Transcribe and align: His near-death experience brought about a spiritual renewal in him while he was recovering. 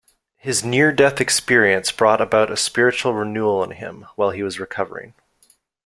His 0.37 0.63
near-death 0.63 1.21
experience 1.21 1.91
brought 1.91 2.21
about 2.21 2.49
a 2.49 2.57
spiritual 2.57 3.13
renewal 3.13 3.63
in 3.63 3.69
him 3.69 4.07
while 4.15 4.31
he 4.31 4.41
was 4.41 4.59
recovering. 4.59 5.13